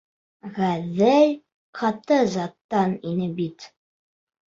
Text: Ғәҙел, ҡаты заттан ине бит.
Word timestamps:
Ғәҙел, 0.55 1.35
ҡаты 1.81 2.19
заттан 2.39 2.99
ине 3.15 3.33
бит. 3.41 3.73